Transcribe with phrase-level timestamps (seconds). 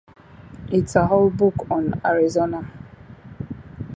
[0.71, 2.65] It's a whole book on Arizona.